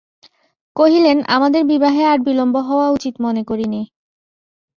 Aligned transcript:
কহিলেন, 0.75 1.17
আমাদের 1.27 1.61
বিবাহে 1.65 2.03
আর 2.05 2.17
বিলম্ব 2.19 2.55
হওয়া 2.61 2.87
উচিত 2.89 3.13
মনে 3.21 3.41
করি 3.43 3.65
নে। 3.65 3.81